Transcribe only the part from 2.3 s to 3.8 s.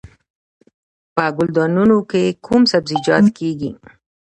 کوم سبزیجات کیږي؟